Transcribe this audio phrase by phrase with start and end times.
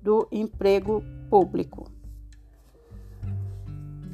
[0.00, 1.90] do emprego público.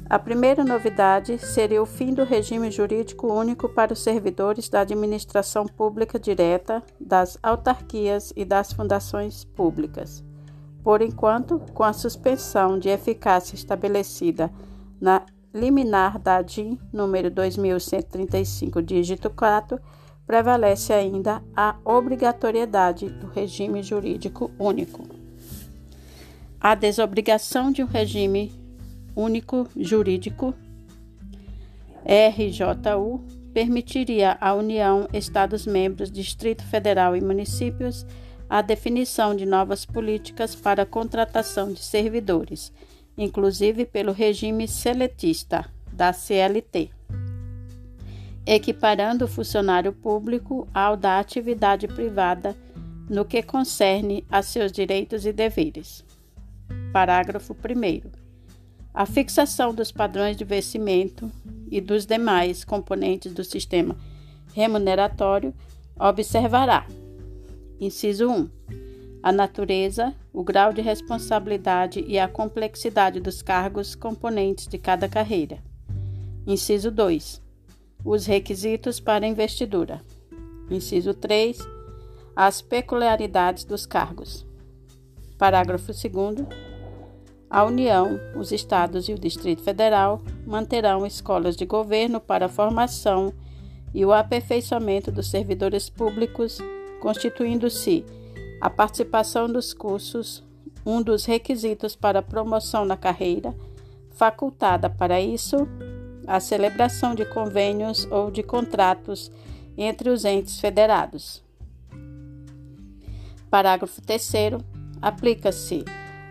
[0.09, 5.65] A primeira novidade seria o fim do regime jurídico único para os servidores da administração
[5.65, 10.23] pública direta, das autarquias e das fundações públicas.
[10.83, 14.51] Por enquanto, com a suspensão de eficácia estabelecida
[14.99, 19.79] na liminar da ADIM número 2135, dígito 4,
[20.33, 25.07] prevalece ainda a obrigatoriedade do regime jurídico único.
[26.59, 28.51] A desobrigação de um regime
[29.15, 30.55] único jurídico
[32.03, 33.23] RJU
[33.53, 38.03] permitiria à União, Estados-membros, Distrito Federal e municípios
[38.49, 42.73] a definição de novas políticas para a contratação de servidores,
[43.15, 46.89] inclusive pelo regime seletista da CLT
[48.45, 52.55] equiparando o funcionário público ao da atividade privada
[53.09, 56.03] no que concerne a seus direitos e deveres.
[56.91, 58.09] Parágrafo 1.
[58.93, 61.31] A fixação dos padrões de vencimento
[61.71, 63.95] e dos demais componentes do sistema
[64.53, 65.53] remuneratório
[65.99, 66.85] observará:
[67.79, 68.49] inciso 1.
[69.23, 75.59] A natureza, o grau de responsabilidade e a complexidade dos cargos componentes de cada carreira.
[76.45, 77.42] Inciso 2
[78.03, 80.01] os requisitos para investidura.
[80.69, 81.57] Inciso 3.
[82.35, 84.45] As peculiaridades dos cargos.
[85.37, 86.47] Parágrafo 2.
[87.49, 93.31] A União, os Estados e o Distrito Federal manterão escolas de governo para a formação
[93.93, 96.57] e o aperfeiçoamento dos servidores públicos,
[96.99, 98.03] constituindo-se
[98.59, 100.43] a participação dos cursos
[100.85, 103.55] um dos requisitos para promoção na carreira,
[104.11, 105.67] facultada para isso
[106.27, 109.31] a celebração de convênios ou de contratos
[109.77, 111.43] entre os entes federados.
[113.49, 114.31] Parágrafo 3.
[115.01, 115.83] Aplica-se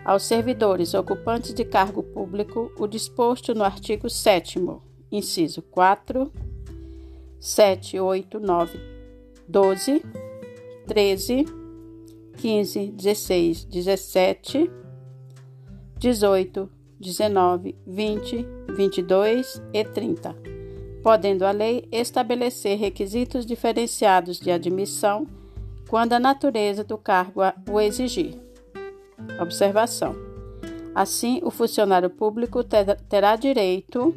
[0.04, 4.60] aos servidores ocupantes de cargo público o disposto no artigo 7,
[5.10, 6.32] inciso 4,
[7.38, 8.80] 7, 8, 9,
[9.46, 10.02] 12,
[10.86, 11.44] 13,
[12.38, 14.70] 15, 16, 17,
[15.98, 16.70] 18,
[17.02, 18.46] 19, 20,
[18.76, 20.36] 22 e 30,
[21.02, 25.26] podendo a lei estabelecer requisitos diferenciados de admissão
[25.88, 28.40] quando a natureza do cargo o exigir.
[29.40, 30.14] Observação:
[30.94, 32.62] assim, o funcionário público
[33.08, 34.14] terá direito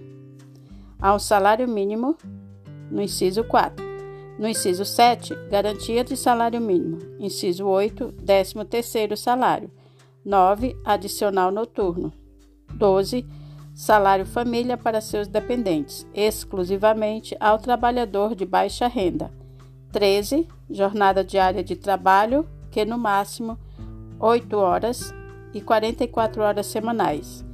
[1.00, 2.16] a um salário mínimo
[2.92, 3.84] no inciso 4.
[4.38, 7.00] No inciso 7, garantia de salário mínimo.
[7.20, 9.72] Inciso 8, 13 terceiro salário.
[10.24, 12.25] 9, adicional noturno.
[12.76, 13.26] 12.
[13.74, 19.32] Salário família para seus dependentes, exclusivamente ao trabalhador de baixa renda.
[19.92, 20.48] 13.
[20.70, 23.58] Jornada diária de trabalho, que no máximo
[24.20, 25.14] 8 horas
[25.54, 27.46] e 44 horas semanais.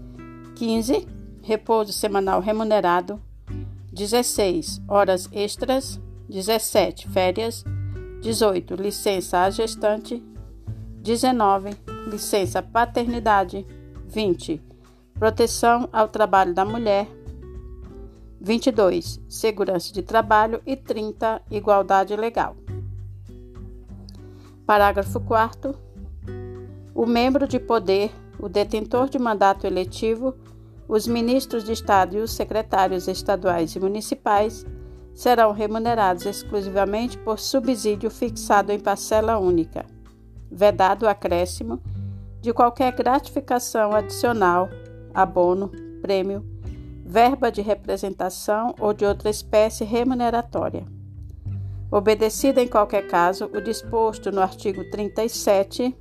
[0.55, 1.07] 15.
[1.43, 3.19] Repouso semanal remunerado.
[3.91, 4.81] 16.
[4.87, 5.99] Horas extras.
[6.29, 7.09] 17.
[7.09, 7.63] Férias.
[8.21, 8.75] 18.
[8.75, 10.23] Licença à gestante.
[11.01, 11.71] 19.
[12.07, 13.65] Licença paternidade.
[14.07, 14.70] 20.
[15.21, 17.07] Proteção ao trabalho da mulher.
[18.39, 19.21] 22.
[19.29, 20.63] Segurança de trabalho.
[20.65, 21.43] E 30.
[21.51, 22.55] Igualdade legal.
[24.65, 25.75] Parágrafo 4.
[26.95, 28.09] O membro de poder,
[28.39, 30.33] o detentor de mandato eletivo,
[30.87, 34.65] os ministros de Estado e os secretários estaduais e municipais
[35.13, 39.85] serão remunerados exclusivamente por subsídio fixado em parcela única,
[40.49, 41.79] vedado o acréscimo
[42.41, 44.67] de qualquer gratificação adicional,
[45.13, 45.69] abono,
[46.01, 46.45] prêmio,
[47.05, 50.85] verba de representação ou de outra espécie remuneratória.
[51.91, 55.95] Obedecida em qualquer caso o disposto no artigo 37,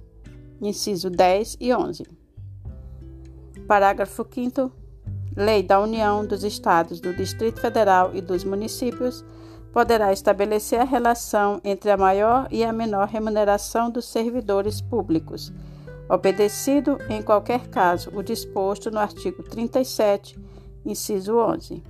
[0.62, 2.06] inciso 10 e 11.
[3.66, 4.80] Parágrafo 5
[5.36, 9.24] Lei da União, dos Estados, do Distrito Federal e dos municípios
[9.72, 15.52] poderá estabelecer a relação entre a maior e a menor remuneração dos servidores públicos,
[16.10, 20.36] obedecido, em qualquer caso, o disposto no artigo 37,
[20.84, 21.82] inciso 11.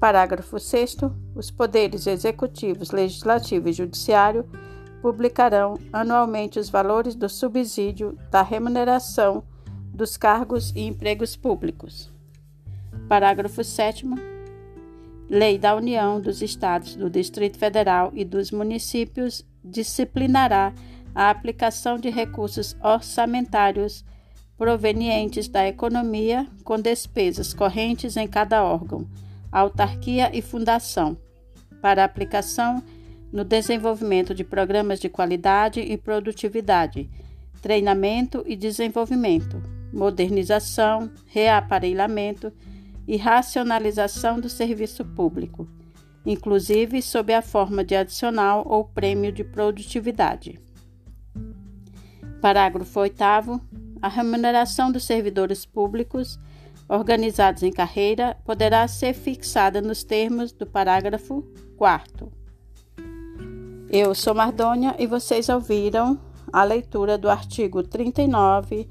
[0.00, 0.96] Parágrafo 6.
[1.34, 4.48] Os poderes executivos, legislativo e judiciário
[5.02, 9.44] publicarão anualmente os valores do subsídio da remuneração
[9.92, 12.10] dos cargos e empregos públicos.
[13.06, 14.06] Parágrafo 7.
[15.28, 20.72] Lei da União, dos Estados, do Distrito Federal e dos municípios disciplinará
[21.14, 24.04] a aplicação de recursos orçamentários
[24.56, 29.08] provenientes da economia com despesas correntes em cada órgão,
[29.50, 31.16] autarquia e fundação,
[31.80, 32.82] para aplicação
[33.32, 37.08] no desenvolvimento de programas de qualidade e produtividade,
[37.62, 42.52] treinamento e desenvolvimento, modernização, reaparelhamento
[43.06, 45.68] e racionalização do serviço público,
[46.24, 50.60] inclusive sob a forma de adicional ou prêmio de produtividade.
[52.40, 53.22] Parágrafo 8.
[54.00, 56.38] A remuneração dos servidores públicos
[56.88, 61.44] organizados em carreira poderá ser fixada nos termos do parágrafo
[61.76, 62.32] 4.
[63.90, 66.18] Eu sou Mardônia e vocês ouviram
[66.52, 68.88] a leitura do artigo 39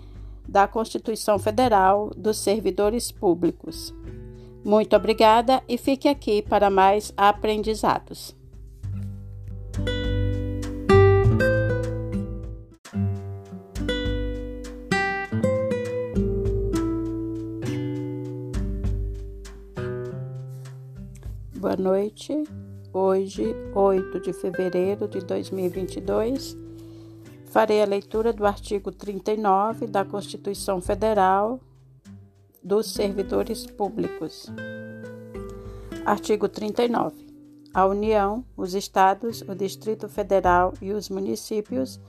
[0.47, 3.93] da Constituição Federal dos Servidores Públicos.
[4.63, 8.38] Muito obrigada e fique aqui para mais aprendizados.
[21.69, 22.33] Boa noite.
[22.91, 26.57] Hoje, 8 de fevereiro de 2022
[27.45, 31.59] farei a leitura do artigo 39 da Constituição Federal
[32.63, 34.47] dos Servidores Públicos.
[36.03, 37.27] Artigo 39.
[37.71, 41.99] A União, os Estados, o Distrito Federal e os municípios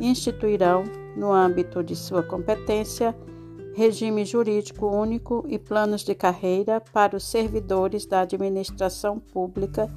[0.00, 0.84] instituirão,
[1.16, 3.12] no âmbito de sua competência,
[3.74, 9.88] regime jurídico único e planos de carreira para os servidores da administração pública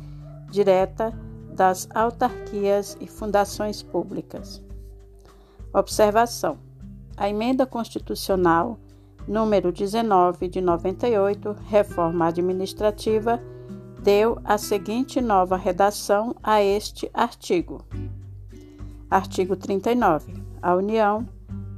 [0.52, 1.14] direta
[1.56, 4.64] das autarquias e fundações públicas.
[5.74, 6.58] Observação:
[7.18, 8.78] a emenda constitucional
[9.28, 13.42] número 19 de 98, reforma administrativa,
[14.02, 17.86] deu a seguinte nova redação a este artigo.
[19.10, 20.34] Artigo 39.
[20.62, 21.28] A União,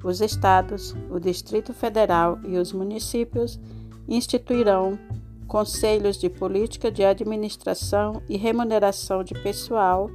[0.05, 3.59] os Estados, o Distrito Federal e os municípios
[4.07, 4.99] instituirão
[5.47, 10.11] conselhos de política de administração e remuneração de pessoal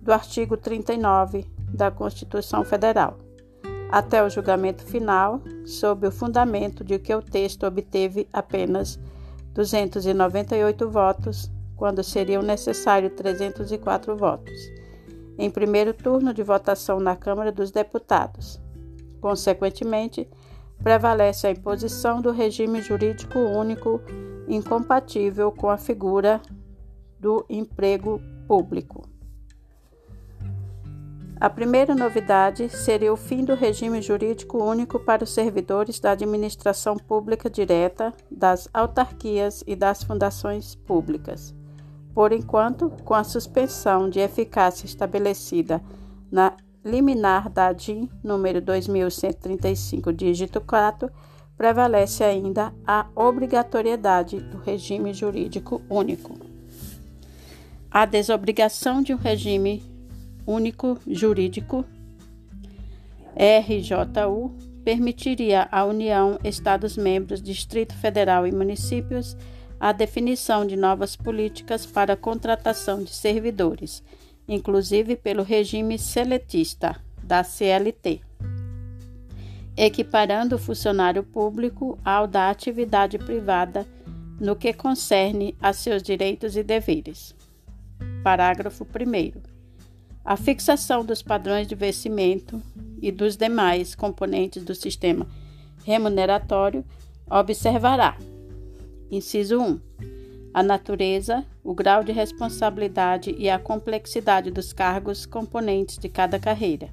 [0.00, 3.18] do artigo 39 da Constituição Federal,
[3.90, 9.00] até o julgamento final, sob o fundamento de que o texto obteve apenas
[9.52, 14.70] 298 votos, quando seriam necessários 304 votos,
[15.36, 18.60] em primeiro turno de votação na Câmara dos Deputados.
[19.20, 20.30] Consequentemente,
[20.84, 24.00] prevalece a imposição do regime jurídico único
[24.48, 26.40] incompatível com a figura
[27.18, 29.08] do emprego público.
[31.42, 36.96] A primeira novidade seria o fim do regime jurídico único para os servidores da administração
[36.96, 41.52] pública direta, das autarquias e das fundações públicas.
[42.14, 45.82] Por enquanto, com a suspensão de eficácia estabelecida
[46.30, 46.52] na
[46.84, 51.10] liminar da ADIM, número 2135, dígito 4,
[51.62, 56.36] prevalece ainda a obrigatoriedade do regime jurídico único.
[57.88, 59.80] A desobrigação de um regime
[60.44, 61.84] único jurídico
[63.36, 69.36] RJU permitiria à União, Estados-membros, Distrito Federal e municípios
[69.78, 74.02] a definição de novas políticas para a contratação de servidores,
[74.48, 78.20] inclusive pelo regime seletista da CLT,
[79.76, 83.86] equiparando o funcionário público ao da atividade privada
[84.40, 87.34] no que concerne a seus direitos e deveres.
[88.22, 89.40] Parágrafo 1.
[90.24, 92.60] A fixação dos padrões de vencimento
[93.00, 95.26] e dos demais componentes do sistema
[95.84, 96.84] remuneratório
[97.28, 98.16] observará:
[99.10, 99.80] inciso 1.
[100.54, 106.90] A natureza, o grau de responsabilidade e a complexidade dos cargos componentes de cada carreira.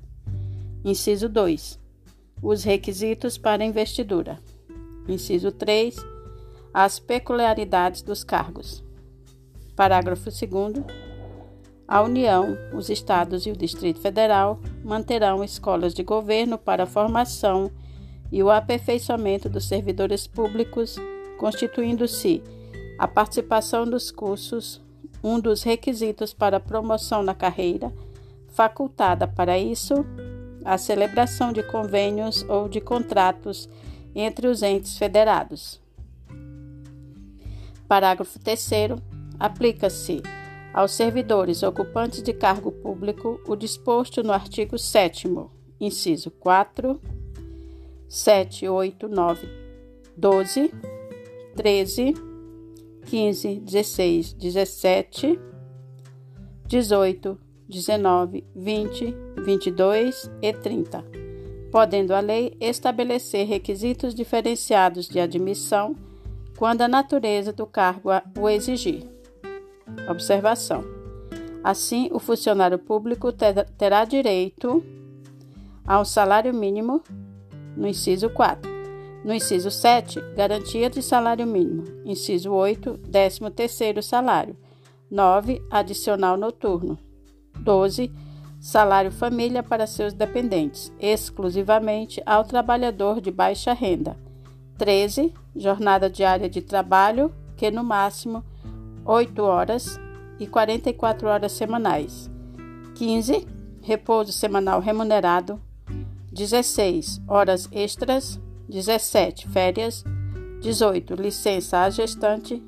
[0.83, 1.77] Inciso 2.
[2.41, 4.39] Os requisitos para investidura.
[5.08, 5.96] Inciso 3.
[6.74, 8.84] As peculiaridades dos cargos.
[9.75, 10.86] Parágrafo 2.
[11.88, 17.72] A União, os Estados e o Distrito Federal manterão escolas de governo para a formação
[18.31, 20.98] e o aperfeiçoamento dos servidores públicos,
[21.39, 22.43] constituindo-se
[22.98, 24.81] a participação dos cursos
[25.24, 27.91] um dos requisitos para promoção na carreira,
[28.48, 30.05] facultada para isso
[30.63, 33.69] a celebração de convênios ou de contratos
[34.15, 35.81] entre os entes federados.
[37.87, 38.69] Parágrafo 3.
[39.39, 40.21] Aplica-se
[40.73, 45.27] aos servidores ocupantes de cargo público o disposto no artigo 7
[45.79, 46.99] inciso 4,
[48.07, 49.47] 7, 8, 9,
[50.17, 50.73] 12,
[51.55, 52.13] 13,
[53.05, 55.39] 15, 16, 17,
[56.67, 61.03] 18, 19, 20, 22 e 30,
[61.72, 65.96] podendo a lei estabelecer requisitos diferenciados de admissão
[66.58, 69.03] quando a natureza do cargo o exigir.
[70.10, 70.84] Observação:
[71.63, 74.84] assim, o funcionário público terá direito
[75.86, 77.01] ao salário mínimo
[77.75, 78.69] no inciso 4.
[79.24, 81.84] No inciso 7, garantia de salário mínimo.
[82.05, 84.55] Inciso 8, 13 terceiro salário.
[85.12, 86.98] 9, adicional noturno.
[87.58, 88.12] 12,
[88.59, 94.17] salário família para seus dependentes, exclusivamente ao trabalhador de baixa renda.
[94.77, 98.43] 13, jornada diária de trabalho, que no máximo
[99.05, 99.99] 8 horas
[100.39, 102.29] e 44 horas semanais.
[102.95, 103.47] 15.
[103.81, 105.59] Repouso semanal remunerado.
[106.31, 107.21] 16.
[107.27, 108.39] Horas extras.
[108.69, 109.47] 17.
[109.49, 110.03] Férias.
[110.61, 111.15] 18.
[111.15, 112.61] Licença à gestante.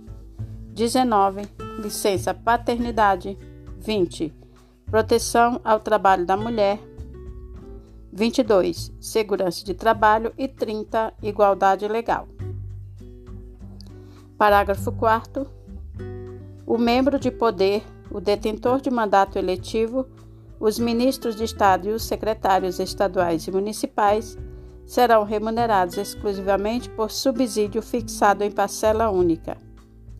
[0.73, 1.43] 19.
[1.79, 3.37] Licença paternidade.
[3.79, 4.33] 20.
[4.91, 6.79] Proteção ao trabalho da mulher.
[8.13, 8.91] 22.
[8.99, 10.31] Segurança de trabalho.
[10.37, 11.13] E 30.
[11.23, 12.27] Igualdade legal.
[14.37, 15.61] Parágrafo 4
[16.71, 20.07] o membro de poder, o detentor de mandato eletivo,
[20.57, 24.37] os ministros de Estado e os secretários estaduais e municipais
[24.85, 29.57] serão remunerados exclusivamente por subsídio fixado em parcela única,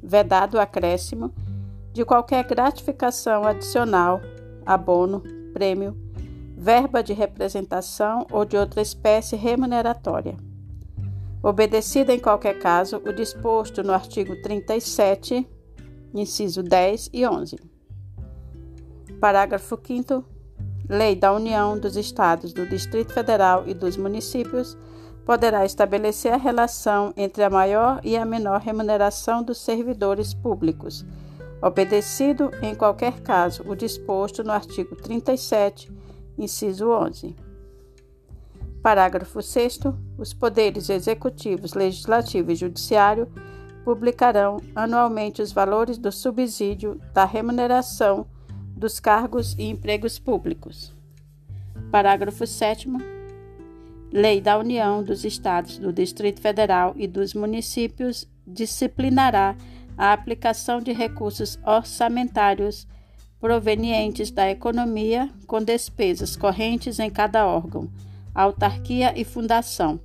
[0.04, 1.34] vedado o acréscimo
[1.94, 4.20] de qualquer gratificação adicional,
[4.66, 5.96] abono, prêmio,
[6.58, 10.38] verba de representação ou de outra espécie remuneratória.
[11.44, 15.48] Obedecido em qualquer caso o disposto no artigo 37
[16.14, 17.58] inciso 10 e 11.
[19.20, 20.24] Parágrafo 5
[20.90, 24.78] Lei da União dos Estados, do Distrito Federal e dos municípios
[25.26, 31.06] poderá estabelecer a relação entre a maior e a menor remuneração dos servidores públicos,
[31.62, 35.92] obedecido, em qualquer caso, o disposto no artigo 37,
[36.38, 37.36] inciso 11.
[38.82, 39.80] Parágrafo 6.
[40.18, 43.32] Os poderes executivos, legislativo e judiciário
[43.86, 48.26] publicarão anualmente os valores do subsídio da remuneração
[48.76, 50.96] dos cargos e empregos públicos.
[51.92, 52.90] Parágrafo 7.
[54.12, 59.56] Lei da União dos Estados, do Distrito Federal e dos municípios disciplinará
[60.02, 62.88] a aplicação de recursos orçamentários
[63.40, 67.88] provenientes da economia com despesas correntes em cada órgão,
[68.34, 70.00] autarquia e fundação,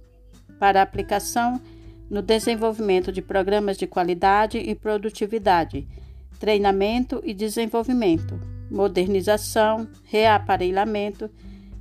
[0.59, 1.59] para aplicação
[2.11, 5.89] no desenvolvimento de programas de qualidade e produtividade,
[6.39, 8.39] treinamento e desenvolvimento,
[8.71, 11.31] modernização, reaparelhamento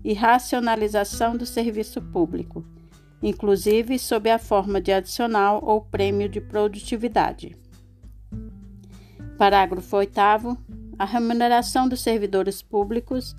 [0.06, 2.66] e racionalização do serviço público,
[3.22, 7.65] inclusive sob a forma de adicional ou prêmio de produtividade.
[9.38, 10.20] Parágrafo 8.
[10.98, 13.36] A remuneração dos servidores públicos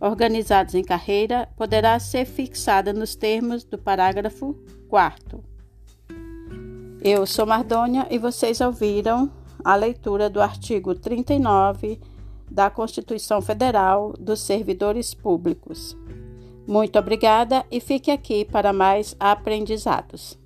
[0.00, 4.56] organizados em carreira poderá ser fixada nos termos do parágrafo
[4.88, 5.42] 4.
[7.02, 9.30] Eu sou Mardônia e vocês ouviram
[9.64, 12.00] a leitura do artigo 39
[12.50, 15.96] da Constituição Federal dos Servidores Públicos.
[16.66, 20.39] Muito obrigada e fique aqui para mais aprendizados.